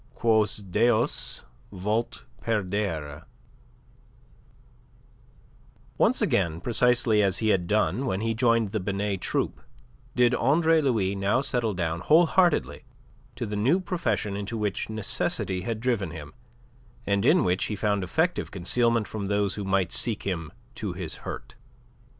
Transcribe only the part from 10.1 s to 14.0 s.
did Andre Louis now settle down whole heartedly to the new